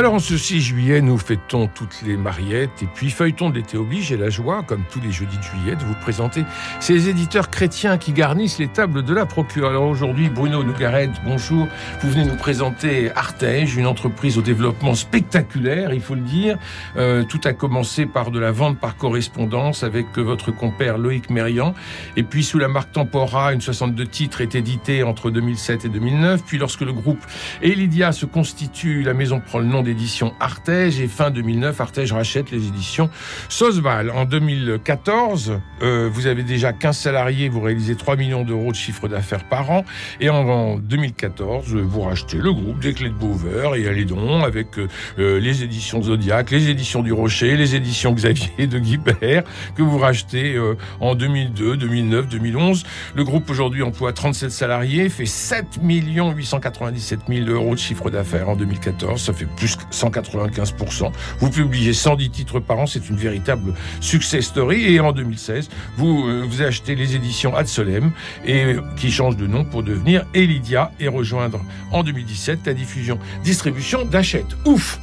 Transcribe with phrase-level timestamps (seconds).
[0.00, 3.76] Alors en ce 6 juillet, nous fêtons toutes les mariettes et puis feuilletons de l'été
[3.76, 6.44] oblige et la joie, comme tous les jeudis de juillet, de vous présenter
[6.80, 9.68] ces éditeurs chrétiens qui garnissent les tables de la procure.
[9.68, 11.68] Alors aujourd'hui, Bruno Nougaret, bonjour.
[12.00, 16.56] Vous venez nous présenter Artege, une entreprise au développement spectaculaire, il faut le dire.
[16.96, 21.74] Euh, tout a commencé par de la vente par correspondance avec votre compère Loïc Mérian.
[22.16, 26.42] Et puis sous la marque Tempora, une 62 titres est édité entre 2007 et 2009.
[26.46, 27.20] Puis lorsque le groupe
[27.60, 32.52] Elidia se constitue, la maison prend le nom d'édition Artege et fin 2009, Artege rachète
[32.52, 33.10] les éditions
[33.48, 34.10] Sosval.
[34.10, 39.08] En 2014, euh, vous avez déjà 15 salariés, vous réalisez 3 millions d'euros de chiffre
[39.08, 39.84] d'affaires par an
[40.20, 45.40] et en, 2014, vous rachetez le groupe des Clés de et allez donc avec euh,
[45.40, 49.42] les éditions Zodiac, les éditions du Rocher, les éditions Xavier de Guibert
[49.74, 52.84] que vous rachetez euh, en 2002, 2009, 2011.
[53.14, 58.56] Le groupe aujourd'hui emploie 37 salariés, fait 7 897 000 euros de chiffre d'affaires en
[58.56, 61.12] 2014, ça fait plus 195%.
[61.38, 64.94] Vous publiez 110 titres par an, c'est une véritable success story.
[64.94, 68.12] Et en 2016, vous, euh, vous achetez les éditions Ad Solem,
[68.44, 71.60] et, euh, qui changent de nom pour devenir Elidia et rejoindre
[71.92, 74.56] en 2017 la diffusion distribution d'Achète.
[74.64, 75.00] Ouf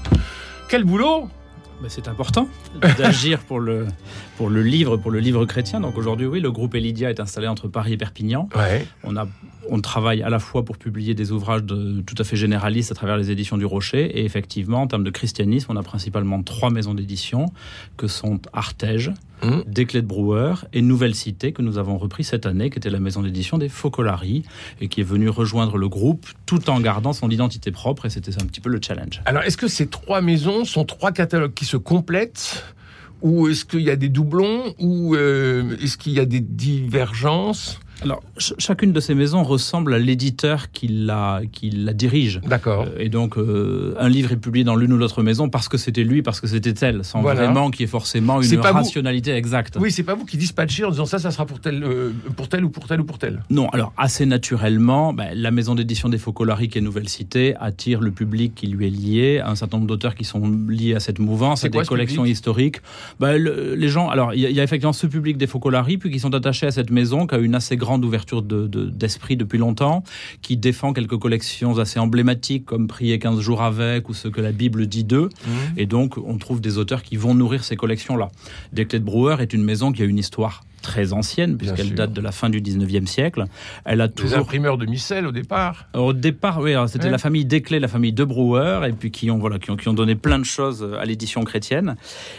[0.70, 1.30] Quel boulot
[1.88, 2.48] c'est important
[2.98, 3.88] d'agir pour le,
[4.36, 5.80] pour le livre, pour le livre chrétien.
[5.80, 8.50] Donc aujourd'hui, oui, le groupe Elidia est installé entre Paris et Perpignan.
[9.04, 9.28] On, a,
[9.70, 12.96] on travaille à la fois pour publier des ouvrages de, tout à fait généralistes à
[12.96, 14.20] travers les éditions du Rocher.
[14.20, 17.48] Et effectivement, en termes de christianisme, on a principalement trois maisons d'édition
[17.98, 19.12] que sont Artege,
[19.44, 19.60] mmh.
[19.68, 22.90] Des Clés de Brouwer et Nouvelle Cité que nous avons repris cette année, qui était
[22.90, 24.44] la maison d'édition des Focolari
[24.82, 28.06] et qui est venue rejoindre le groupe tout en gardant son identité propre.
[28.06, 29.22] Et c'était un petit peu le challenge.
[29.26, 32.64] Alors, est-ce que ces trois maisons sont trois catalogues qui se complètent?
[33.22, 34.76] Ou est-ce qu'il y a des doublons?
[34.80, 37.80] Ou euh, est-ce qu'il y a des divergences?
[38.04, 42.42] Alors, chacune de ces maisons ressemble à l'éditeur qui la, qui la dirige.
[42.46, 42.86] D'accord.
[42.88, 45.78] Euh, et donc, euh, un livre est publié dans l'une ou l'autre maison parce que
[45.78, 49.78] c'était lui, parce que c'était elle, sans vraiment qu'il y ait forcément une rationalité exacte.
[49.80, 52.50] Oui, c'est pas vous qui dispatchez en disant ça, ça sera pour tel, euh, pour
[52.50, 53.42] tel ou pour tel ou pour tel.
[53.50, 58.02] Non, alors assez naturellement, ben, la maison d'édition des Focolari, qui est Nouvelle Cité, attire
[58.02, 61.20] le public qui lui est lié, un certain nombre d'auteurs qui sont liés à cette
[61.20, 62.82] mouvance, à des collections historiques.
[63.20, 66.20] Ben, les gens, alors il y, y, a effectivement ce public des Focolari, puis qui
[66.20, 69.58] sont attachés à cette maison, qui a une assez grande grande ouverture d'esprit de, depuis
[69.58, 70.04] longtemps,
[70.42, 74.52] qui défend quelques collections assez emblématiques comme Prier 15 jours avec ou ce que la
[74.52, 75.30] Bible dit d'eux.
[75.30, 75.50] Mmh.
[75.78, 78.28] Et donc, on trouve des auteurs qui vont nourrir ces collections-là.
[78.74, 82.22] Desclés de Brouwer est une maison qui a une histoire très ancienne, puisqu'elle date de
[82.22, 83.46] la fin du 19e siècle.
[83.84, 84.38] Elle a toujours...
[84.38, 88.14] Les imprimeurs de Missel, au départ Au départ, oui, c'était la famille Desclés, la famille
[88.14, 90.88] de Brouwer, et puis qui ont, voilà, qui ont, qui ont donné plein de choses
[91.00, 91.96] à l'édition chrétienne.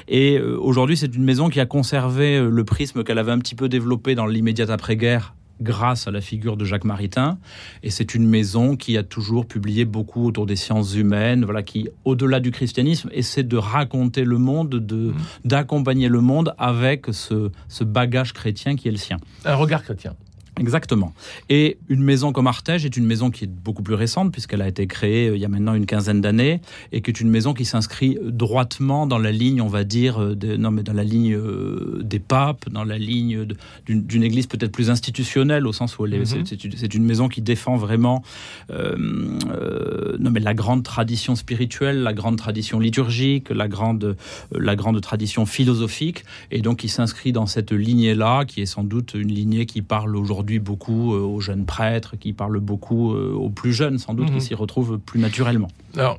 [0.09, 3.39] Et euh, aujourd'hui, c'est une maison qui a conservé euh, le prisme qu'elle avait un
[3.39, 7.39] petit peu développé dans l'immédiate après-guerre grâce à la figure de Jacques Maritain.
[7.83, 11.89] Et c'est une maison qui a toujours publié beaucoup autour des sciences humaines, voilà, qui,
[12.05, 15.15] au-delà du christianisme, essaie de raconter le monde, de, mmh.
[15.45, 19.19] d'accompagner le monde avec ce, ce bagage chrétien qui est le sien.
[19.45, 20.15] Un regard chrétien.
[20.59, 21.13] Exactement.
[21.49, 24.69] Et une maison comme Artege est une maison qui est beaucoup plus récente, puisqu'elle a
[24.69, 26.61] été créée euh, il y a maintenant une quinzaine d'années,
[26.93, 30.35] et qui est une maison qui s'inscrit droitement dans la ligne, on va dire, euh,
[30.35, 33.47] de, non, mais dans la ligne euh, des papes, dans la ligne
[33.87, 36.77] d'une église peut-être plus institutionnelle, au sens où est, mm-hmm.
[36.77, 38.23] c'est une maison qui défend vraiment
[38.71, 44.17] non, mais la grande tradition spirituelle, la grande tradition liturgique, la grande,
[44.53, 49.15] la grande tradition philosophique, et donc qui s'inscrit dans cette lignée-là, qui est sans doute
[49.15, 53.51] une lignée qui parle aujourd'hui beaucoup euh, aux jeunes prêtres, qui parlent beaucoup euh, aux
[53.51, 54.41] plus jeunes, sans doute, qui mhm.
[54.41, 55.69] s'y retrouvent plus naturellement.
[55.97, 56.19] Alors,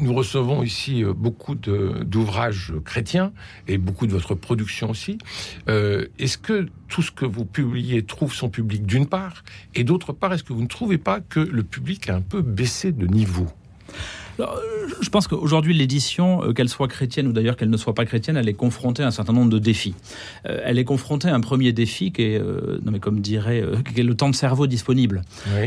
[0.00, 3.32] nous recevons ici euh, beaucoup d'ouvrages chrétiens
[3.68, 5.18] et beaucoup de votre production aussi.
[5.68, 9.44] est-ce que tout ce que vous publiez trouve son public d'une part
[9.76, 12.42] Et d'autre part, est-ce que vous ne trouvez pas que le public a un peu
[12.42, 13.46] baissé de niveau?
[14.38, 18.36] Je pense qu'aujourd'hui, l'édition, euh, qu'elle soit chrétienne ou d'ailleurs qu'elle ne soit pas chrétienne,
[18.36, 19.94] elle est confrontée à un certain nombre de défis.
[20.46, 23.64] Euh, elle est confrontée à un premier défi qui est, euh, non mais comme dirait,
[23.92, 25.22] qui est le temps de cerveau disponible.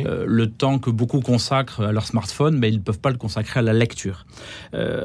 [0.05, 3.59] le temps que beaucoup consacrent à leur smartphone, mais ils ne peuvent pas le consacrer
[3.59, 4.25] à la lecture.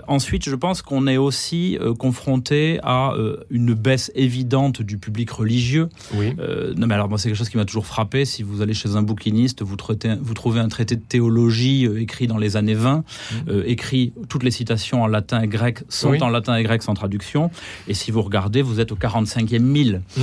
[0.06, 3.14] ensuite, je pense qu'on est aussi confronté à
[3.50, 5.88] une baisse évidente du public religieux.
[6.14, 6.34] Oui.
[6.76, 8.24] non mais alors moi, c'est quelque chose qui m'a toujours frappé.
[8.24, 12.26] Si vous allez chez un bouquiniste, vous, traitez, vous trouvez un traité de théologie écrit
[12.26, 13.50] dans les années 20, mmh.
[13.66, 17.50] Écrit toutes les citations en latin et grec sont en latin et grec sans traduction.
[17.86, 20.02] Et si vous regardez, vous êtes au 45e mille.
[20.16, 20.22] Mmh.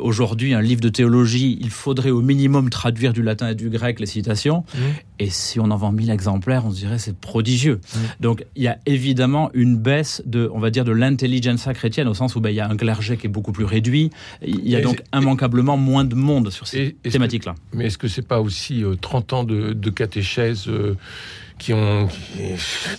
[0.00, 4.00] Aujourd'hui, un livre de théologie, il faudrait au minimum traduire du latin et du grec
[4.00, 4.64] les citations.
[4.74, 4.78] Mmh.
[5.18, 7.80] Et si on en vend 1000 exemplaires, on se dirait c'est prodigieux.
[8.20, 12.14] Donc il y a évidemment une baisse de, on va dire, de l'intelligentsia chrétienne au
[12.14, 14.10] sens où ben, il y a un clergé qui est beaucoup plus réduit.
[14.44, 17.54] Il y a donc immanquablement moins de monde sur ces thématiques-là.
[17.72, 20.94] Mais est-ce que c'est pas aussi 30 euh, ans de, catéchèse euh,
[21.62, 22.08] qui ont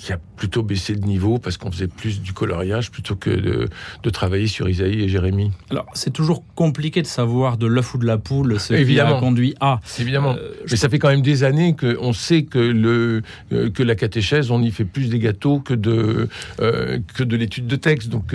[0.01, 4.09] qui, a plutôt baissé de niveau parce qu'on faisait plus du coloriage plutôt que de,
[4.09, 5.51] travailler sur Isaïe et Jérémie.
[5.69, 9.11] Alors c'est toujours compliqué de savoir de l'œuf ou de la poule ce Évidemment.
[9.11, 9.81] qui a conduit à.
[9.99, 10.35] Évidemment.
[10.37, 14.49] Euh, Mais ça fait quand même des années qu'on sait que le que la catéchèse
[14.49, 18.09] on y fait plus des gâteaux que de que de l'étude de texte.
[18.09, 18.33] Donc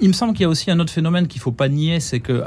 [0.00, 2.00] il me semble qu'il y a aussi un autre phénomène qu'il ne faut pas nier,
[2.00, 2.42] c'est que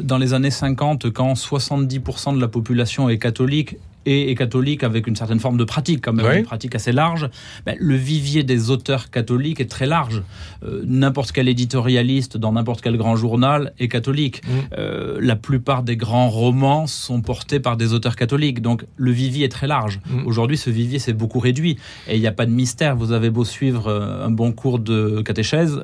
[0.00, 3.76] dans les années 50, quand 70% de la population est catholique,
[4.08, 7.28] et, catholique avec une certaine forme de pratique, quand même, une pratique assez large,
[7.66, 10.22] ben, le vivier des auteurs catholiques est très large.
[10.64, 14.42] Euh, n'importe quel éditorialiste dans n'importe quel grand journal est catholique.
[14.44, 14.50] Mm.
[14.78, 19.46] Euh, la plupart des grands romans sont portés par des auteurs catholiques, donc le vivier
[19.46, 20.00] est très large.
[20.06, 20.26] Mm.
[20.26, 21.78] Aujourd'hui, ce vivier s'est beaucoup réduit
[22.08, 22.96] et il n'y a pas de mystère.
[22.96, 25.80] Vous avez beau suivre euh, un bon cours de catéchèse,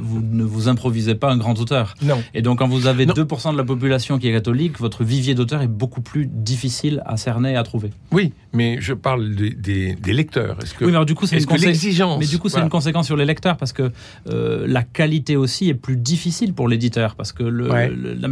[0.00, 1.94] vous ne vous improvisez pas un grand auteur.
[2.02, 2.22] Non.
[2.34, 5.62] Et donc, quand vous avez 2% de la population qui est catholique, votre vivier d'auteur
[5.62, 7.90] est beaucoup plus difficile à cerner, à trouver.
[8.12, 10.56] Oui, mais je parle des, lecteurs.
[10.62, 12.18] Est-ce que, oui, mais du coup, c'est une l'exigence.
[12.18, 13.92] Mais du coup, c'est une conséquence sur les lecteurs parce que
[14.30, 17.68] euh, la qualité aussi est plus difficile pour l'éditeur parce que le,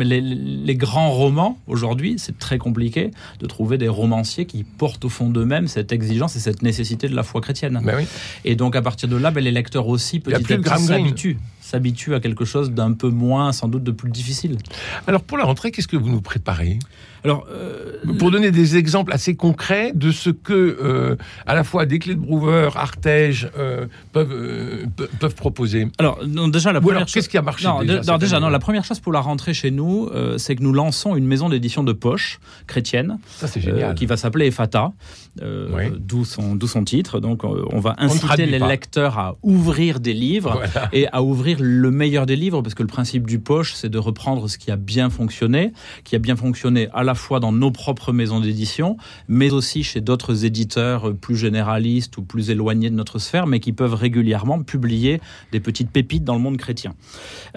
[0.04, 3.10] les, grands romans aujourd'hui, c'est très compliqué
[3.40, 7.14] de trouver des romanciers qui portent au fond d'eux-mêmes cette exigence et cette nécessité de
[7.14, 7.80] la foi chrétienne.
[7.84, 8.06] Ben oui.
[8.44, 12.14] Et donc, à partir de là, ben, les lecteurs aussi petit à petit s'habituent s'habituent
[12.14, 14.58] à quelque chose d'un peu moins, sans doute de plus difficile.
[15.06, 16.78] Alors pour la rentrée, qu'est-ce que vous nous préparez?
[17.24, 21.16] Alors, euh, pour donner des exemples assez concrets de ce que, euh,
[21.46, 24.86] à la fois des clés de Brouwer, Artege euh, peuvent,
[25.18, 25.88] peuvent proposer.
[25.98, 29.00] Alors, non, déjà, la première Qu'est-ce qui a marché déjà, déjà non, la première chose
[29.00, 33.18] pour la rentrée chez nous, c'est que nous lançons une maison d'édition de poche chrétienne.
[33.36, 33.94] Ça, c'est génial.
[33.94, 34.92] qui va s'appeler Efata,
[35.40, 37.20] d'où son, son titre.
[37.20, 40.60] Donc, on va inciter les lecteurs à ouvrir des livres
[40.92, 43.98] et à ouvrir le meilleur des livres, parce que le principe du poche, c'est de
[43.98, 45.72] reprendre ce qui a bien fonctionné,
[46.04, 48.96] qui a bien fonctionné à la fois dans nos propres maisons d'édition,
[49.28, 53.72] mais aussi chez d'autres éditeurs plus généralistes ou plus éloignés de notre sphère, mais qui
[53.72, 55.20] peuvent régulièrement publier
[55.52, 56.94] des petites pépites dans le monde chrétien.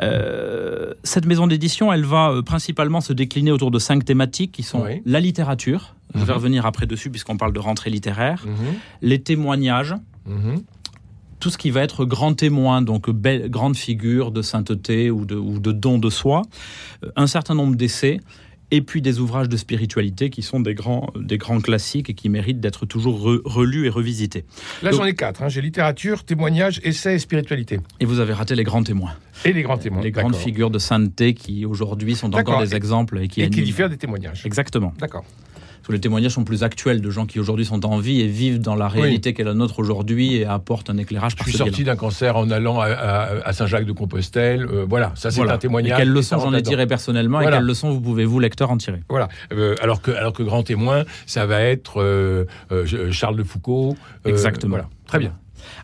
[0.02, 4.64] Euh, cette maison d'édition, elle va euh, principalement se décliner autour de cinq thématiques qui
[4.64, 6.32] sont la littérature, je vais mhm.
[6.32, 8.76] revenir après dessus puisqu'on parle de rentrée littéraire, mhm.
[9.02, 9.96] les témoignages,
[10.26, 10.62] mhm.
[11.40, 15.36] tout ce qui va être grand témoin, donc belle, grande figure de sainteté ou de,
[15.36, 16.44] ou de don de soi,
[17.04, 18.20] euh, un certain nombre d'essais,
[18.72, 22.30] et puis des ouvrages de spiritualité qui sont des grands, des grands classiques et qui
[22.30, 24.46] méritent d'être toujours relus et revisités.
[24.82, 25.44] Là, j'en ai quatre.
[25.44, 25.50] Hein.
[25.50, 27.80] J'ai littérature, témoignage, essai et spiritualité.
[28.00, 29.14] Et vous avez raté les grands témoins.
[29.46, 30.02] Et les grands témoins.
[30.02, 33.62] Les grandes figures de sainteté qui aujourd'hui sont encore des exemples et qui, et qui
[33.62, 34.46] diffèrent des témoignages.
[34.46, 34.94] Exactement.
[35.00, 35.26] D'accord
[35.90, 38.76] les témoignages sont plus actuels de gens qui aujourd'hui sont en vie et vivent dans
[38.76, 42.36] la réalité qu'est la nôtre aujourd'hui et apportent un éclairage Je suis sorti d'un cancer
[42.36, 44.66] en allant à, Saint-Jacques-de-Compostelle.
[44.66, 45.94] Euh, voilà, ça c'est un témoignage.
[45.94, 48.78] Et quelles leçons j'en ai tiré personnellement et quelles leçons vous pouvez, vous, lecteur, en
[48.78, 49.28] tirer Voilà.
[49.54, 52.46] Euh, alors, que, alors que grand témoin, ça va être euh,
[53.12, 53.96] Charles de Foucault.
[54.26, 54.72] Exactement.
[54.72, 54.90] Voilà.
[55.08, 55.34] Très bien.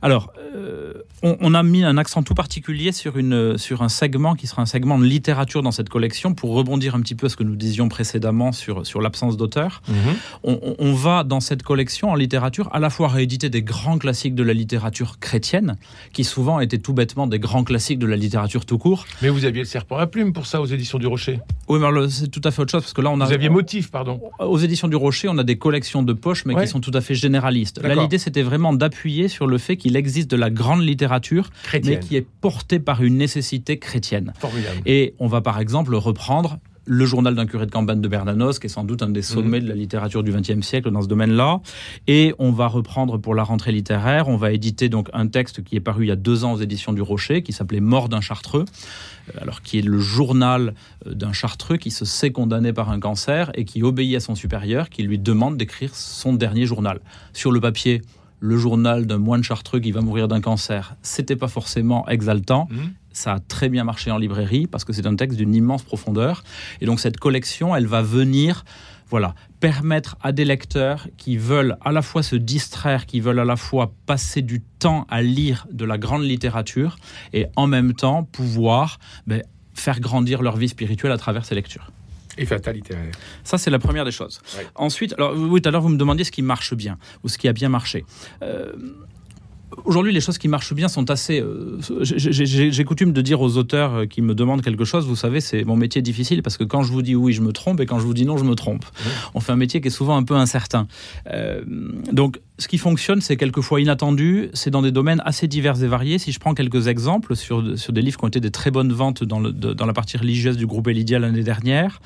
[0.02, 4.48] Alors, euh, on, a mis un accent tout particulier sur, une, sur un segment qui
[4.48, 7.36] sera un segment de littérature dans cette collection pour rebondir un petit peu à ce
[7.36, 9.82] que nous disions précédemment sur, sur l'absence d'auteur.
[9.88, 10.76] Mhm.
[10.80, 14.44] On, va dans cette collection en littérature à la fois rééditer des grands classiques de
[14.44, 15.78] la littérature chrétienne,
[16.12, 19.06] qui souvent étaient tout bêtement des grands classiques de la littérature tout court.
[19.22, 21.40] Mais vous aviez le serpent à plume pour ça aux éditions du Rocher.
[21.68, 23.26] Oui, mais c'est tout à fait autre chose parce que là on a.
[23.26, 24.22] Vous aviez motif, pardon.
[24.40, 27.02] Aux éditions du Rocher, on a des collections de poches, mais qui sont tout à
[27.02, 27.82] fait généralistes.
[27.82, 31.50] Là, l'idée c'était vraiment d'appuyer sur le fait qu'il existe de la grande littérature,
[31.84, 34.34] mais qui est portée par une nécessité chrétienne.
[34.86, 38.68] Et on va par exemple reprendre le journal d'un curé de campagne de Bernanos, qui
[38.68, 39.64] est sans doute un des sommets mhm.
[39.64, 41.62] de la littérature du XXe siècle dans ce domaine-là.
[42.08, 45.76] Et on va reprendre pour la rentrée littéraire, on va éditer donc un texte qui
[45.76, 48.22] est paru il y a deux ans aux éditions du Rocher, qui s'appelait Mort d'un
[48.22, 48.66] chartreux,
[49.30, 50.74] euh, alors qui est le journal
[51.08, 54.36] euh, d'un chartreux qui se sait condamné par un cancer et qui obéit à son
[54.36, 57.00] supérieur, qui lui demande d'écrire son dernier journal.
[57.32, 58.02] Sur le papier,
[58.44, 62.68] le journal d'un moine chartreux qui va mourir d'un cancer, c'était pas forcément exaltant.
[62.70, 62.78] Mmh.
[63.14, 66.44] Ça a très bien marché en librairie parce que c'est un texte d'une immense profondeur.
[66.82, 68.66] Et donc cette collection, elle va venir,
[69.10, 73.46] voilà, permettre à des lecteurs qui veulent à la fois se distraire, qui veulent à
[73.46, 76.98] la fois passer du temps à lire de la grande littérature
[77.32, 79.42] et en même temps pouvoir ben,
[79.74, 81.94] faire grandir leur vie spirituelle à travers ces lectures.
[82.38, 83.12] Et Fata littéraire.
[83.44, 84.42] Ça, c'est la première des choses.
[84.76, 87.38] Ensuite, alors, oui, tout à l'heure, vous me demandiez ce qui marche bien ou ce
[87.38, 88.06] qui a bien marché.
[88.42, 88.72] Euh,
[89.86, 91.40] Aujourd'hui, les choses qui marchent bien sont assez.
[91.40, 95.42] Euh, j'ai coutume de dire aux auteurs euh, qui me demandent quelque chose, vous savez,
[95.42, 97.86] c'est mon métier difficile parce que quand je vous dis oui, je me trompe, et
[97.86, 98.86] quand je vous dis non, je me trompe.
[99.34, 100.88] On fait un métier qui est souvent un peu incertain.
[101.28, 101.64] Euh,
[102.12, 106.20] donc, ce qui fonctionne, c'est quelquefois inattendu, c'est dans des domaines assez divers et variés.
[106.20, 108.94] Si je prends quelques exemples sur, sur des livres qui ont été des très bonnes
[108.94, 112.00] ventes dans, le, dans la partie religieuse du groupe Elidia l'année dernière,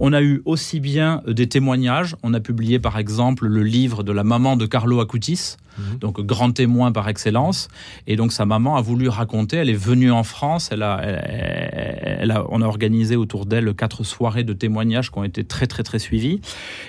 [0.00, 2.16] on a eu aussi bien des témoignages.
[2.22, 5.98] On a publié par exemple le livre de la maman de Carlo Acutis, mhm.
[6.00, 7.68] donc grand témoin par excellence.
[8.06, 12.30] Et donc sa maman a voulu raconter, elle est venue en France, elle a, elle,
[12.30, 15.82] a, on a organisé autour d'elle quatre soirées de témoignages qui ont été très très
[15.82, 16.42] très suivies.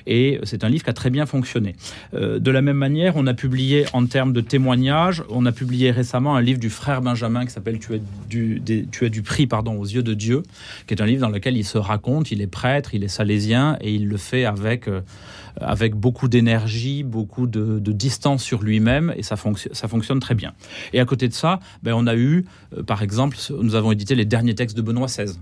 [0.05, 1.77] Et c'est un livre qui a très bien fonctionné.
[2.13, 5.91] Euh, de la même manière, on a publié en termes de témoignages, on a publié
[5.91, 9.47] récemment un livre du frère Benjamin qui s'appelle tu, as du, tu as du prix
[9.47, 10.43] pardon, aux yeux de Dieu,
[10.87, 13.77] qui est un livre dans lequel il se raconte, il est prêtre, il est salésien
[13.81, 15.01] et il le fait avec, euh,
[15.59, 19.35] avec beaucoup d'énergie, beaucoup de, distance sur lui-même et ça,
[19.71, 20.53] ça fonctionne très bien.
[20.91, 22.45] Et à côté de ça, ben, on a eu,
[22.77, 25.33] euh, par exemple, nous avons édité les derniers textes de Benoît XVI.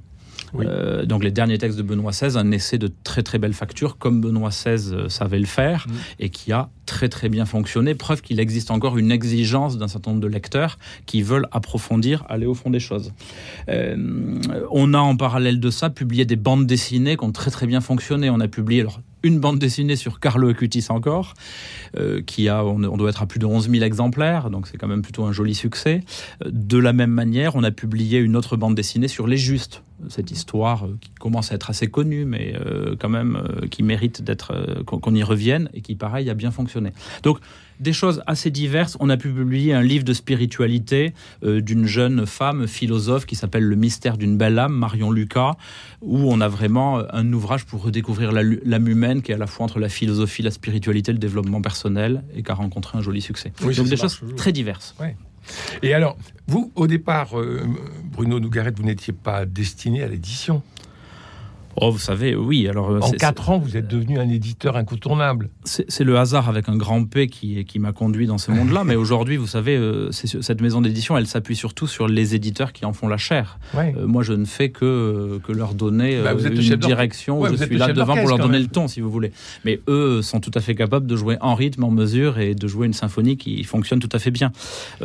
[0.60, 3.98] Euh, donc les derniers textes de Benoît XVI, un essai de très très belle facture,
[3.98, 5.93] comme Benoît XVI savait le faire, mm.
[6.20, 6.70] et qui a
[7.03, 7.95] très très bien fonctionné.
[7.95, 12.45] Preuve qu'il existe encore une exigence d'un certain nombre de lecteurs qui veulent approfondir, aller
[12.45, 13.12] au fond des choses.
[13.67, 14.39] Euh,
[14.72, 17.81] on a en parallèle de ça publié des bandes dessinées qui ont très très bien
[17.81, 18.29] fonctionné.
[18.29, 18.86] On a publié
[19.22, 21.33] une bande dessinée sur Carlo Acutis encore,
[22.25, 25.01] qui a, on, doit être à plus de 11 000 exemplaires, donc c'est quand même
[25.01, 26.01] plutôt un joli succès.
[26.45, 30.31] De la même manière, on a publié une autre bande dessinée sur Les Justes, cette
[30.31, 34.22] histoire euh, qui commence à être assez connue, mais euh, quand même euh, qui mérite
[34.22, 34.53] d'être
[34.86, 36.91] qu'on y revienne et qui, pareil, a bien fonctionné.
[37.24, 37.39] Donc,
[37.79, 38.98] des choses assez diverses.
[39.00, 43.75] On a pu publier un livre de spiritualité d'une jeune femme philosophe qui s'appelle Le
[43.75, 45.53] mystère d'une belle âme, Marion Lucas,
[46.01, 49.65] où on a vraiment un ouvrage pour redécouvrir l'âme humaine qui est à la fois
[49.65, 53.51] entre la philosophie, la spiritualité, le développement personnel et qui a rencontré un joli succès.
[53.60, 54.95] Donc des choses très diverses.
[55.84, 57.62] Et alors, vous, au départ, euh,
[58.06, 60.63] Bruno Nougaret, vous n'étiez pas destiné à l'édition.
[61.75, 62.68] Oh, vous savez, oui.
[62.68, 65.50] Alors, euh, en quatre ans, vous êtes devenu un éditeur incontournable.
[65.63, 68.84] C'est le hasard avec un grand P qui, qui m'a conduit dans ce monde-là.
[68.86, 72.86] mais aujourd'hui, vous savez, euh, cette maison d'édition, elle s'appuie surtout sur les éditeurs qui
[72.86, 73.58] en font la chair.
[73.75, 77.46] Euh, moi, je ne fais que, que leur donner bah, une direction.
[77.46, 79.32] je suis là devant pour leur donner le ton, si vous voulez.
[79.65, 82.68] Mais eux sont tout à fait capables de jouer en rythme, en mesure et de
[82.68, 84.51] jouer une symphonie qui fonctionne tout à fait bien.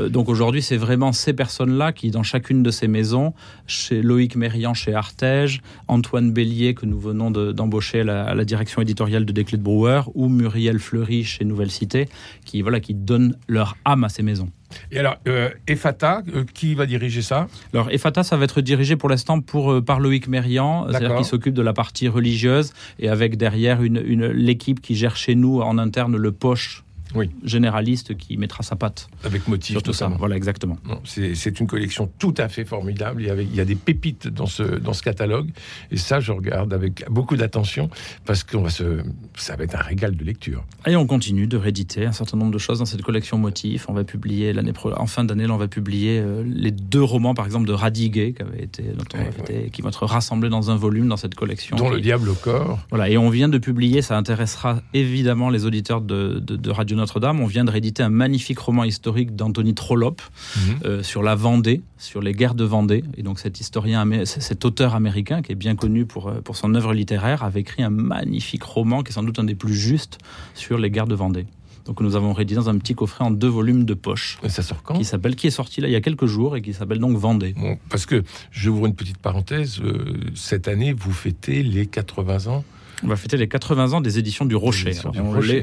[0.08, 3.32] donc aujourd'hui, c'est vraiment ces personnes-là qui, dans chacune de ces maisons,
[3.66, 9.32] chez Loïc Mérian, chez Artege, Antoine Que nous venons d'embaucher à, la direction éditoriale de
[9.32, 12.08] Desclés de Brouwer ou Muriel Fleury chez Nouvelle Cité,
[12.44, 14.50] qui, voilà, qui donnent leur âme à ces maisons.
[14.90, 17.46] Et alors, euh, EFATA, euh, qui va diriger ça?
[17.72, 21.24] Alors, EFATA, ça va être dirigé pour l'instant pour, euh, par Loïc Mérian, c'est-à-dire qui
[21.24, 25.60] s'occupe de la partie religieuse, et avec derrière une, une l'équipe qui gère chez nous
[25.60, 26.84] en interne le poche
[27.14, 27.30] oui.
[27.44, 29.08] généraliste qui mettra sa patte.
[29.24, 30.08] Avec motif, tout ça.
[30.18, 30.76] Voilà, exactement.
[31.04, 33.22] C'est une collection tout à fait formidable.
[33.22, 35.50] Il y, il y, a des pépites dans ce, dans ce catalogue.
[35.90, 37.90] Et ça, je regarde avec beaucoup d'attention
[38.24, 39.02] parce que va se,
[39.36, 40.64] ça va être un régal de lecture.
[40.86, 43.88] Et on continue de rééditer un certain nombre de choses dans cette collection motif.
[43.88, 47.46] On va publier l'année en fin d'année, on va publier euh, les deux romans, par
[47.46, 51.34] exemple, de Radiguet, qui, avait été, qui vont être rassemblés dans un volume dans cette
[51.34, 51.76] collection.
[51.76, 52.78] Dont Le Diable au corps.
[52.90, 56.96] Voilà, et on vient de publier, ça intéressera évidemment les auditeurs de, de, de Radio
[56.98, 60.22] notre-Dame, on vient de rééditer un magnifique roman historique d'Anthony Trollope
[60.56, 60.62] mhm.
[60.84, 63.04] euh, sur la Vendée, sur les guerres de Vendée.
[63.16, 66.74] Et donc cet historien, cet auteur américain qui est bien connu pour, euh, pour son
[66.74, 70.18] œuvre littéraire, avait écrit un magnifique roman qui est sans doute un des plus justes
[70.54, 71.46] sur les guerres de Vendée.
[71.88, 74.38] Donc nous avons réédité dans un petit coffret en deux volumes de poche.
[74.42, 74.98] Et ça sort quand?
[74.98, 77.16] Qui s'appelle, qui est sorti là il y a quelques jours et qui s'appelle donc
[77.16, 77.54] Vendée.
[77.88, 79.80] parce que j'ouvre une petite parenthèse.
[79.80, 82.62] Euh, cette année, vous fêtez les 80 ans
[83.04, 84.92] on va fêter les 80 ans des éditions du Rocher.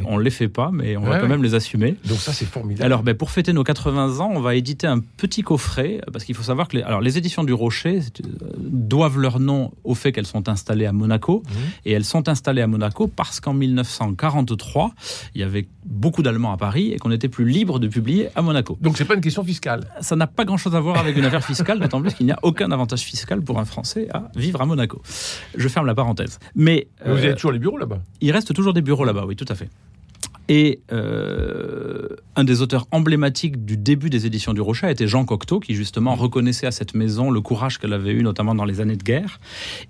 [0.06, 1.96] on ne les fait pas, mais on va quand même les assumer.
[2.06, 2.86] Donc ça, c'est formidable.
[2.86, 6.36] Alors, ben, pour fêter nos 80 ans, on va éditer un petit coffret, parce qu'il
[6.36, 10.12] faut savoir que les, alors, les éditions du Rocher euh, doivent leur nom au fait
[10.12, 11.44] qu'elles sont installées à Monaco.
[11.46, 11.54] Mmh.
[11.86, 14.94] Et elles sont installées à Monaco parce qu'en 1943,
[15.34, 18.42] il y avait beaucoup d'Allemands à Paris et qu'on était plus libre de publier à
[18.42, 18.78] Monaco.
[18.82, 21.44] Donc, c'est pas une question fiscale Ça n'a pas grand-chose à voir avec une affaire
[21.46, 24.66] fiscale, d'autant plus qu'il n'y a aucun avantage fiscal pour un Français à vivre à
[24.66, 25.02] Monaco.
[25.56, 26.40] Je ferme la parencèse.
[26.56, 26.88] Mais...
[27.06, 28.00] Euh, il y a toujours les bureaux là-bas?
[28.22, 29.70] Il reste toujours des bureaux là-bas, oui, tout à fait.
[30.48, 32.05] Et euh,
[32.36, 36.16] un des auteurs emblématiques du début des éditions du Rocher était Jean Cocteau, qui justement
[36.16, 39.40] reconnaissait à cette maison le courage qu'elle avait eu, notamment dans les années de guerre.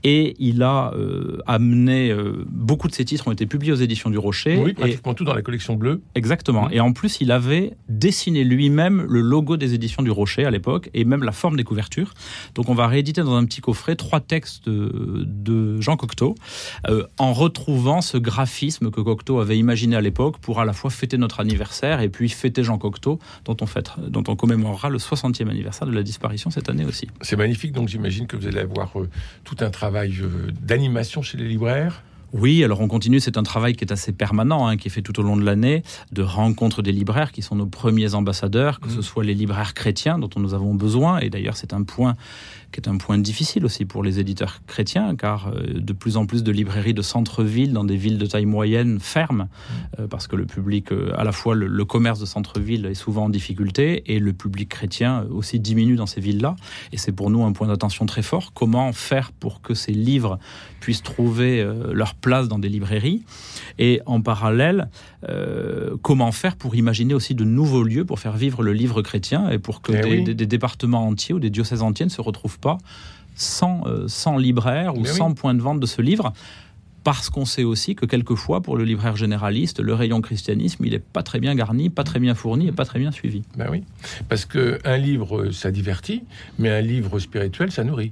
[0.04, 4.10] Et il a euh, amené, euh, beaucoup de ses titres ont été publiés aux éditions
[4.10, 4.58] du Rocher.
[4.58, 6.02] Oui, pratiquement tout dans la collection bleue.
[6.14, 6.68] Exactement.
[6.68, 6.74] Mmh.
[6.74, 10.90] Et en plus, il avait dessiné lui-même le logo des éditions du Rocher à l'époque,
[10.94, 12.14] et même la forme des couvertures.
[12.54, 16.36] Donc on va rééditer dans un petit coffret trois textes de, Jean Cocteau,
[17.18, 21.18] en retrouvant ce graphisme que Cocteau avait imaginé à l'époque pour à la fois fêter
[21.18, 25.50] notre anniversaire et puis fêter Jean Cocteau, dont on, fête, dont on commémorera le 60e
[25.50, 27.08] anniversaire de la disparition cette année aussi.
[27.22, 29.10] C'est magnifique, donc j'imagine que vous allez avoir euh,
[29.44, 32.04] tout un travail euh, d'animation chez les libraires.
[32.38, 35.02] Oui, alors on continue, c'est un travail qui est assez permanent, hein, qui est fait
[35.02, 38.90] tout au long de l'année, de rencontres des libraires qui sont nos premiers ambassadeurs, que
[38.90, 39.04] ce mmh.
[39.04, 42.16] soit les libraires chrétiens dont nous avons besoin, et d'ailleurs c'est un point
[42.76, 46.26] qui est un point difficile aussi pour les éditeurs chrétiens, car euh, de plus en
[46.26, 50.02] plus de librairies de centre-ville, dans des villes de taille moyenne, ferment, mmh.
[50.02, 53.26] euh, parce que le public, euh, à la fois le, commerce de centre-ville est souvent
[53.26, 56.58] en difficulté, et le public chrétien aussi diminue dans ces villes-là.
[56.92, 58.52] Et c'est pour nous un point d'attention très fort.
[58.54, 60.38] Comment faire pour que ces livres
[60.82, 63.24] puissent trouver leur place dans des librairies
[63.78, 64.90] Et en parallèle,
[66.02, 69.60] comment faire pour imaginer aussi de nouveaux lieux pour faire vivre le livre chrétien et
[69.60, 72.78] pour que eh des, des, départements entiers ou des diocèses entiers ne se retrouvent pas
[73.36, 76.34] sans, euh, sans libraire ou sans point de vente de ce livre?
[77.04, 81.00] Parce qu'on sait aussi que quelquefois, pour le libraire généraliste, le rayon christianisme, il n'est
[81.00, 83.44] pas très bien garni, pas très bien fourni et pas très bien suivi.
[83.56, 83.84] Ben oui,
[84.28, 86.24] parce qu'un livre, ça divertit,
[86.58, 88.12] mais un livre spirituel, ça nourrit.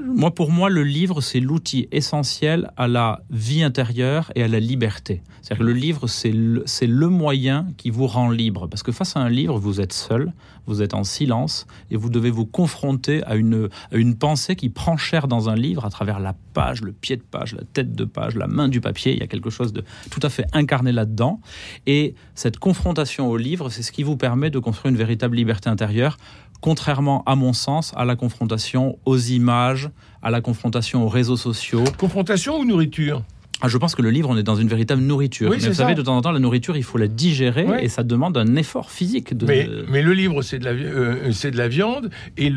[0.00, 4.58] Moi, pour moi, le livre, c'est l'outil essentiel à la vie intérieure et à la
[4.58, 5.22] liberté.
[5.42, 8.68] C'est-à-dire que le livre, c'est le, le, moyen qui vous rend libre.
[8.68, 10.32] Parce que face à un livre, vous êtes seul,
[10.66, 14.70] vous êtes en silence, et vous devez vous confronter à une, à une pensée qui
[14.70, 17.94] prend chair dans un livre à travers la page, le pied de page, la tête
[17.94, 19.12] de page, la main du papier.
[19.12, 21.40] Il y a quelque chose de tout à fait incarné là-dedans.
[21.86, 25.68] Et cette confrontation au livre, c'est ce qui vous permet de construire une véritable liberté
[25.68, 26.16] intérieure
[26.62, 29.90] contrairement à mon sens à la confrontation aux images,
[30.22, 31.84] à la confrontation aux réseaux sociaux.
[31.98, 33.22] Confrontation ou nourriture?
[33.60, 35.50] Ah, je pense que le livre, on est dans une véritable nourriture.
[35.50, 38.02] mais vous savez, de temps en temps, la nourriture, il faut la digérer et ça
[38.02, 39.36] demande un effort physique.
[39.36, 39.46] De...
[39.46, 42.50] Mais, le livre, c'est de, la, euh, de la viande et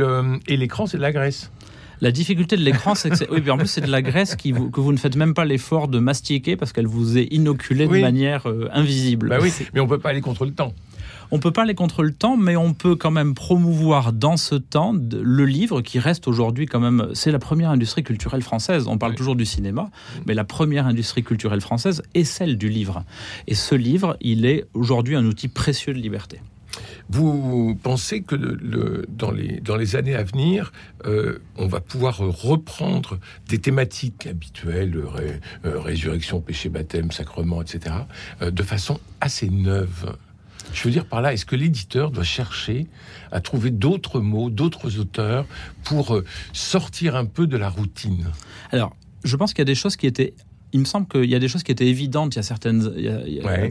[0.56, 1.52] l'écran, c'est de la graisse.
[2.02, 4.80] La difficulté de l'écran, c'est que oui, en plus c'est de la graisse qui que
[4.82, 8.50] vous ne faites même pas l'effort de mastiquer parce qu'elle vous est inoculée de manière
[8.50, 9.30] euh, invisible.
[9.30, 10.74] Bah oui, mais on peut pas aller contre le temps.
[11.32, 14.56] On peut pas aller contre le temps, mais on peut quand même promouvoir dans ce
[14.56, 17.10] temps le livre qui reste aujourd'hui quand même.
[17.14, 18.88] C'est la première industrie culturelle française.
[18.88, 19.90] On parle toujours du cinéma,
[20.26, 23.04] mais la première industrie culturelle française est celle du livre.
[23.48, 26.40] Et ce livre, il est aujourd'hui un outil précieux de liberté.
[27.10, 30.72] Vous pensez que le, dans, les, dans les années à venir,
[31.06, 34.96] euh, on va pouvoir reprendre des thématiques habituelles,
[35.66, 37.96] euh, résurrection, péché, baptême, sacrement, etc.,
[38.42, 40.16] euh, de façon assez neuve?
[40.74, 42.88] Je veux dire par là, est-ce que l'éditeur doit chercher
[43.32, 45.46] à trouver d'autres mots, d'autres auteurs
[45.84, 48.28] pour euh, sortir un peu de la routine?
[48.72, 50.34] Alors, je pense qu'il y a des choses qui étaient
[50.76, 52.82] il me semble qu'il y a des choses qui étaient évidentes il y a certaines,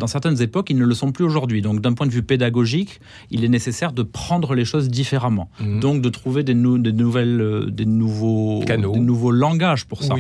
[0.01, 1.61] dans certaines époques, ils ne le sont plus aujourd'hui.
[1.61, 2.99] Donc, d'un point de vue pédagogique,
[3.31, 5.51] il est nécessaire de prendre les choses différemment.
[5.61, 5.81] Mhm.
[5.81, 8.93] Donc, de trouver des, des nouvelles, euh, des nouveaux, Canaux.
[8.93, 10.15] des nouveaux langages pour ça.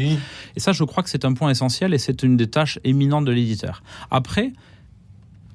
[0.56, 3.24] Et ça, je crois que c'est un point essentiel et c'est une des tâches éminentes
[3.24, 3.82] de l'éditeur.
[4.10, 4.52] Après,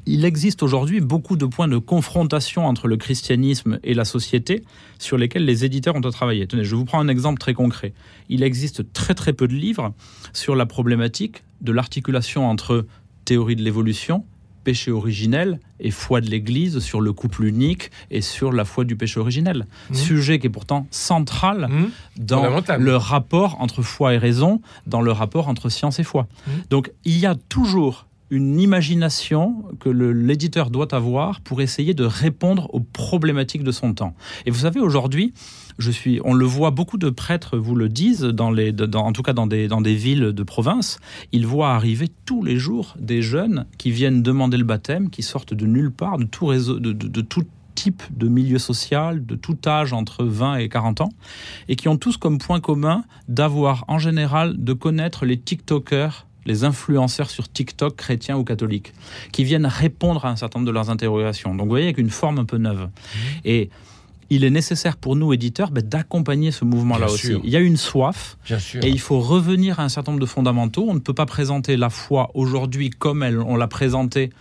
[0.09, 4.63] il existe aujourd'hui beaucoup de points de confrontation entre le christianisme et la société
[4.97, 6.47] sur lesquels les éditeurs ont à travailler.
[6.47, 7.93] Tenez, je vous prends un exemple très concret.
[8.27, 9.93] Il existe très très peu de livres
[10.33, 12.87] sur la problématique de l'articulation entre
[13.23, 14.25] théorie de l'évolution,
[14.63, 18.95] péché originel et foi de l'Église sur le couple unique et sur la foi du
[18.95, 19.67] péché originel.
[19.91, 19.93] Mmh.
[19.93, 21.85] Sujet qui est pourtant central mmh.
[22.17, 26.23] dans le rapport entre foi et raison, dans le rapport entre science et foi.
[26.23, 26.51] Mmh.
[26.71, 32.69] Donc il y a toujours une imagination que l'éditeur doit avoir pour essayer de répondre
[32.73, 34.13] aux problématiques de son temps.
[34.45, 35.33] Et vous savez, aujourd'hui,
[35.77, 39.47] je suis, on le voit, beaucoup de prêtres vous le disent, en tout cas dans
[39.47, 40.99] des, dans des villes de province,
[41.31, 45.53] ils voient arriver tous les jours des jeunes qui viennent demander le baptême, qui sortent
[45.53, 47.43] de nulle part, de tout, réseau, de, de tout
[47.75, 51.09] type de milieu social, de tout âge entre 20 et 40 ans,
[51.69, 56.65] et qui ont tous comme point commun d'avoir en général de connaître les TikTokers les
[56.65, 58.93] influenceurs sur TikTok chrétiens ou catholiques,
[59.31, 61.55] qui viennent répondre à un certain nombre de leurs interrogations.
[61.55, 62.81] Donc vous voyez, avec une forme un peu neuve.
[62.81, 63.19] Mmh.
[63.45, 63.69] Et
[64.31, 67.33] il est nécessaire pour nous, éditeurs, ben, d'accompagner ce mouvement-là aussi.
[67.43, 68.37] Il y a une soif,
[68.81, 70.85] et il faut revenir à un certain nombre de fondamentaux.
[70.87, 74.31] On ne peut pas présenter la foi aujourd'hui comme elle, on l'a présentée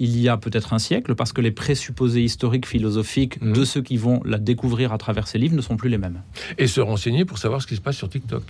[0.00, 3.52] il y a peut-être un siècle, parce que les présupposés historiques, philosophiques mmh.
[3.52, 6.20] de ceux qui vont la découvrir à travers ces livres ne sont plus les mêmes.
[6.58, 8.42] Et se renseigner pour savoir ce qui se passe sur TikTok.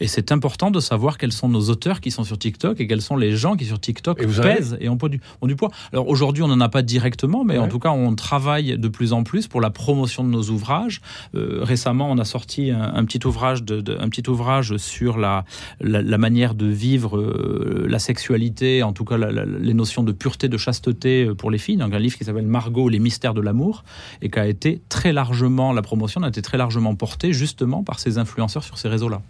[0.00, 3.02] Et c'est important de savoir quels sont nos auteurs qui sont sur TikTok et quels
[3.02, 5.70] sont les gens qui sur TikTok pèsent et ont, du, ont, du, poids.
[5.92, 9.12] Alors aujourd'hui, on n'en a pas directement, mais en tout cas, on travaille de plus
[9.12, 11.00] en plus pour la promotion de nos ouvrages.
[11.34, 15.44] Euh, récemment, on a sorti un, petit ouvrage de, un petit ouvrage sur la,
[15.80, 20.56] la, manière de vivre euh, la sexualité, en tout cas les notions de pureté, de
[20.56, 21.76] chasteté pour les filles.
[21.76, 23.84] Donc un livre qui s'appelle Margot, les mystères de l'amour,
[24.22, 27.98] et qui a été très largement, la promotion a été très largement portée justement par
[27.98, 29.20] ces influenceurs sur ces réseaux-là.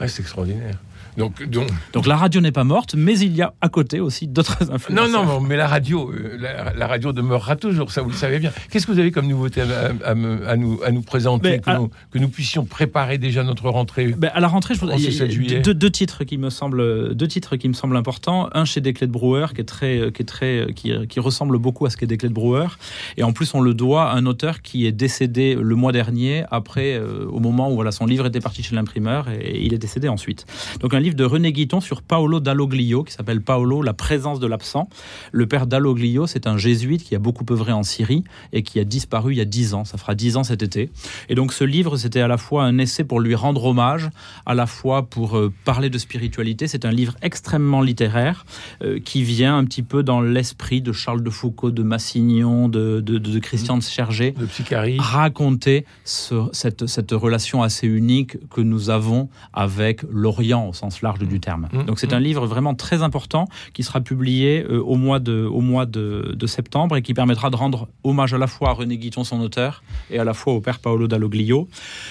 [0.00, 0.76] C'est extraordinaire.
[1.16, 2.06] Donc, donc...
[2.06, 5.10] la radio n'est pas morte, mais il y a à côté aussi d'autres influences.
[5.10, 6.38] Non, non, mais la radio, euh,
[6.74, 8.50] la, radio demeurera toujours, ça vous le savez bien.
[8.70, 13.18] Qu'est-ce que vous avez comme nouveauté à, nous, à nous présenter, que, nous, puissions préparer
[13.18, 16.24] déjà notre rentrée ben, À la rentrée, je voudrais, il y a deux, deux, titres
[16.24, 18.48] qui me semblent, deux titres qui me semblent importants.
[18.52, 21.84] Un chez Desclés de Brouwer, qui est très, qui est très, qui, qui ressemble beaucoup
[21.86, 22.68] à ce qu'est Desclés de Brouwer,
[23.16, 26.44] et en plus on le doit à un auteur qui est décédé le mois dernier,
[26.50, 29.78] après, euh, au moment où voilà son livre était parti chez l'imprimeur, et il est
[29.78, 30.46] décédé ensuite.
[30.80, 34.46] Donc un livre de René Guiton sur Paolo Dalloglio, qui s'appelle Paolo, la présence de
[34.46, 34.88] l'absent.
[35.32, 38.84] Le père Dalloglio, c'est un jésuite qui a beaucoup œuvré en Syrie et qui a
[38.84, 39.84] disparu il y a dix ans.
[39.84, 40.90] Ça fera dix ans cet été.
[41.28, 44.08] Et donc ce livre, c'était à la fois un essai pour lui rendre hommage,
[44.46, 46.66] à la fois pour euh, parler de spiritualité.
[46.66, 48.46] C'est un livre extrêmement littéraire
[48.82, 53.00] euh, qui vient un petit peu dans l'esprit de Charles de Foucault, de Massignon, de,
[53.00, 60.02] de, Christian de Chergé, de raconter cette, cette relation assez unique que nous avons avec
[60.10, 61.68] l'Orient au sens large du du terme.
[61.72, 62.16] Mmh, Donc c'est mmh.
[62.16, 66.36] un livre vraiment très important qui sera publié euh, au mois, de, au mois de,
[66.46, 69.82] septembre et qui permettra de rendre hommage à la fois à René Guiton, son auteur,
[70.10, 71.68] et à la fois au père Paolo Dalloglio.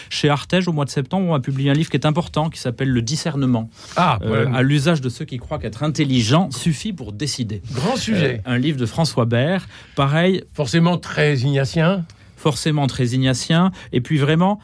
[0.10, 2.60] Chez Artege, au mois de septembre, on a publié un livre qui est important qui
[2.60, 3.70] s'appelle Le discernement.
[3.98, 7.62] Ah, euh, à l'usage de ceux qui croient qu'être intelligent suffit pour décider.
[7.74, 8.42] Grand sujet.
[8.48, 9.68] Euh, un livre de François Bert.
[9.96, 10.44] Pareil.
[10.54, 12.06] Forcément très ignatien
[12.42, 14.60] forcément très ignatien, et puis vraiment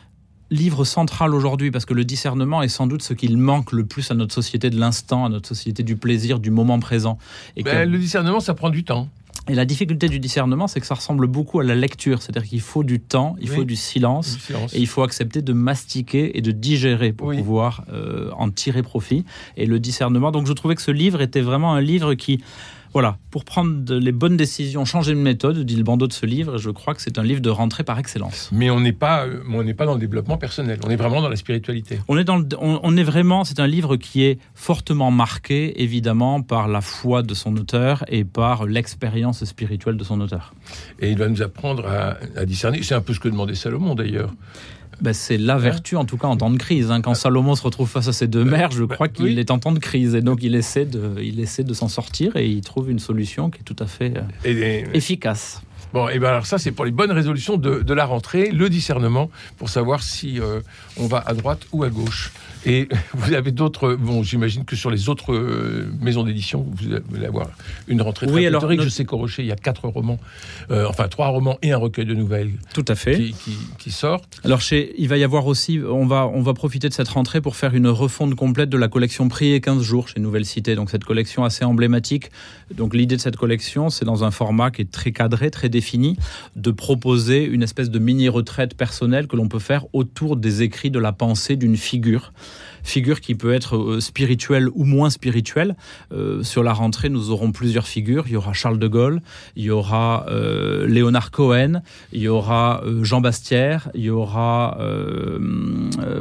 [0.50, 4.10] livre central aujourd'hui parce que le discernement est sans doute ce qu'il manque le plus
[4.12, 7.18] à notre société de l'instant, à notre société du plaisir, du moment présent.
[7.56, 9.10] Et ben, Le discernement, ça prend du temps.
[9.50, 12.60] Et la difficulté du discernement, c'est que ça ressemble beaucoup à la lecture, c'est-à-dire qu'il
[12.60, 14.38] faut du temps, il faut du silence,
[14.74, 19.24] et il faut accepter de mastiquer et de digérer pour pouvoir euh, en tirer profit.
[19.56, 22.44] Et le discernement, donc je trouvais que ce livre était vraiment un livre qui
[22.98, 26.56] voilà, pour prendre les bonnes décisions, changer de méthode, dit le bandeau de ce livre,
[26.56, 28.50] et je crois que c'est un livre de rentrée par excellence.
[28.52, 31.22] Mais on n'est pas, euh, on n'est pas dans le développement personnel, on est vraiment
[31.22, 32.00] dans la spiritualité.
[32.08, 36.68] On est, dans on, est vraiment, c'est un livre qui est fortement marqué, évidemment, par
[36.68, 40.56] la foi de son auteur et par l'expérience spirituelle de son auteur.
[41.00, 43.94] Et il va nous apprendre à, à discerner, c'est un peu ce que demandait Salomon
[43.94, 44.34] d'ailleurs.
[45.02, 46.92] Ben, c'est la vertu, en tout cas en temps de crise.
[46.92, 47.02] Hein.
[47.02, 49.72] Quand Salomon se retrouve face à ces deux mères, je crois qu'il est en temps
[49.72, 50.16] de crise.
[50.16, 53.50] Et donc, il essaie de, il essaie de s'en sortir et il trouve une solution
[53.50, 54.14] qui est tout à fait
[54.46, 55.62] euh, efficace.
[55.94, 59.30] Bon, et bien alors ça, c'est pour les bonnes résolutions de, la rentrée, le discernement,
[59.58, 60.62] pour savoir si euh,
[60.98, 62.32] on va à droite ou à gauche.
[62.66, 63.94] Et vous avez d'autres.
[63.94, 67.48] Bon, j'imagine que sur les autres euh, maisons d'édition, vous allez avoir
[67.88, 70.20] une rentrée oui, alors, Je sais qu'au Rocher, il y a quatre romans,
[70.72, 72.52] euh, enfin trois romans et un recueil de nouvelles.
[72.74, 73.32] Tout à fait.
[73.80, 74.42] Qui, sortent.
[74.44, 75.80] Alors, chez, il va y avoir aussi.
[75.80, 78.90] On va, on va profiter de cette rentrée pour faire une refonte complète de la
[78.90, 80.76] collection Prix et 15 jours chez Nouvelle Cité.
[80.76, 82.30] Donc, cette collection assez emblématique.
[82.76, 85.77] Donc, l'idée de cette collection, c'est dans un format qui est très cadré, très défini,
[86.56, 91.00] de proposer une espèce de mini-retraite personnelle que l'on peut faire autour des écrits de
[91.00, 92.32] la pensée d'une figure
[92.88, 95.76] figure qui peut être euh, spirituelle ou moins spirituelle.
[96.12, 98.24] Euh, sur la rentrée, nous aurons plusieurs figures.
[98.28, 99.22] Il y aura Charles de Gaulle,
[99.56, 101.82] il y aura euh, Léonard Cohen,
[102.14, 104.78] il y aura Jean Bastière, il y aura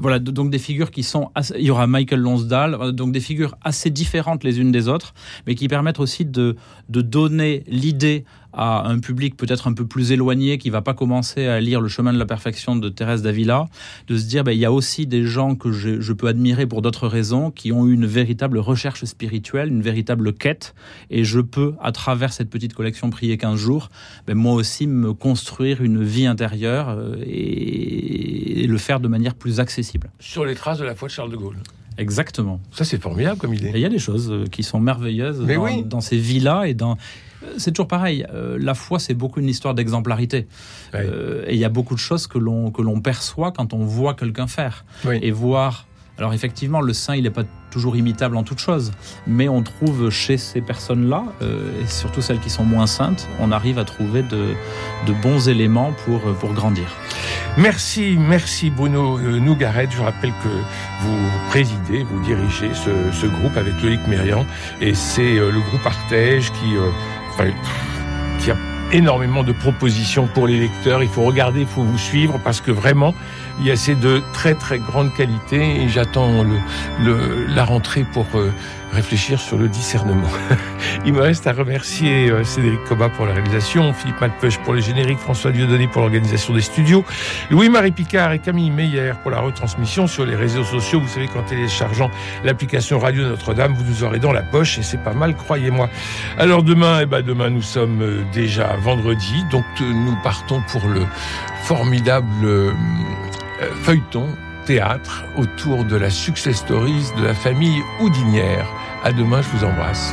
[0.01, 3.91] voilà donc des figures qui sont il y aura Michael Lonsdale, donc des figures assez
[3.91, 5.15] différentes les unes des autres,
[5.47, 6.57] mais qui permettent aussi de
[6.89, 8.25] de donner l'idée
[8.57, 11.89] à un public peut-être un peu plus éloigné qui va pas commencer à lire Le
[11.89, 13.67] chemin de la perfection de Thérèse Davila,
[14.09, 16.67] de se dire ben, il y a aussi des gens que je, je peux admirer
[16.67, 20.75] pour d'autres raisons, qui ont eu une véritable recherche spirituelle, une véritable quête,
[21.11, 23.91] et je peux, à travers cette petite collection Prier 15 jours,
[24.27, 29.61] ben, moi aussi me construire une vie intérieure euh, et, le faire de manière plus
[29.61, 30.11] accessible.
[30.19, 31.59] Sur les traces de la foi de Charles de Gaulle.
[31.99, 32.61] Exactement.
[32.73, 33.71] Ça, c'est formidable comme idée.
[33.75, 36.97] il y a des choses euh, qui sont merveilleuses dans, dans, ces vies-là et dans
[37.59, 38.27] c'est toujours pareil.
[38.35, 40.47] Euh, la foi, c'est beaucoup une histoire d'exemplarité.
[40.95, 43.85] Euh, et il y a beaucoup de choses que l'on que l'on perçoit quand on
[43.85, 45.87] voit quelqu'un faire et voir.
[46.19, 48.91] Alors effectivement, le saint, il n'est pas toujours imitable en toute chose,
[49.27, 53.53] mais on trouve chez ces personnes-là, euh, et surtout celles qui sont moins saintes, on
[53.53, 54.55] arrive à trouver de,
[55.07, 56.87] de bons éléments pour, pour grandir.
[57.59, 59.89] Merci, merci Bruno Nougaret.
[59.91, 60.49] Je rappelle que
[61.03, 61.19] vous
[61.51, 64.47] présidez, vous dirigez ce, ce groupe avec Loïc Mérian,
[64.81, 66.77] et c'est le groupe Artege qui
[67.45, 68.57] il y a
[68.93, 71.03] énormément de propositions pour les lecteurs.
[71.03, 73.15] Il faut regarder, il faut vous suivre parce que vraiment,
[73.59, 76.45] Il y a c'est de très très grande qualité et j'attends
[77.49, 78.53] la rentrée pour euh,
[78.93, 80.29] réfléchir sur le discernement.
[81.05, 84.83] Il me reste à remercier euh, Cédric Coba pour la réalisation, Philippe Malpeuch pour les
[84.83, 87.05] génériques, François Dieudonné pour l'organisation des studios,
[87.51, 91.01] Louis-Marie Picard et Camille Meyer pour la retransmission sur les réseaux sociaux.
[91.01, 92.11] Vous savez qu'en téléchargeant
[92.45, 95.89] l'application Radio Notre-Dame, vous nous aurez dans la poche et c'est pas mal, croyez-moi.
[96.39, 100.87] Alors demain, eh ben demain nous sommes euh, déjà vendredi, donc euh, nous partons pour
[100.89, 101.05] le
[101.65, 102.75] formidable
[103.83, 104.29] feuilleton
[104.67, 108.69] théâtre autour de la success stories de la famille Houdinière.
[109.05, 110.13] À demain, je vous embrasse.